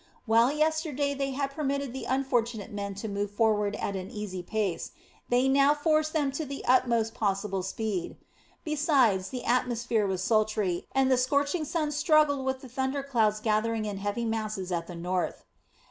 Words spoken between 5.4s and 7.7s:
now forced them to the utmost possible